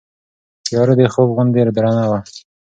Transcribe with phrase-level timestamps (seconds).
[0.65, 2.19] تیاره د خوب غوندې درنه وه.